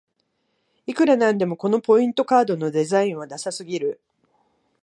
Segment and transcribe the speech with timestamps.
[0.87, 4.01] いくらなんでもこのポイントカードのデザインはダサすぎる